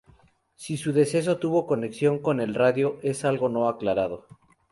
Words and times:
Si 0.55 0.77
su 0.77 0.93
deceso 0.93 1.37
tuvo 1.37 1.67
conexión 1.67 2.17
con 2.17 2.39
el 2.41 2.55
radio 2.55 2.97
es 3.03 3.23
algo 3.23 3.49
no 3.49 3.69
aclarado. 3.69 4.25